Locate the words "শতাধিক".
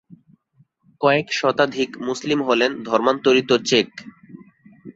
1.31-1.89